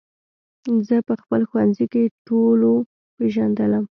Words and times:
زه 0.87 0.97
په 1.07 1.13
خپل 1.21 1.41
ښوونځي 1.49 1.85
کې 1.93 2.03
ټولو 2.27 2.71
پېژندلم 3.17 3.85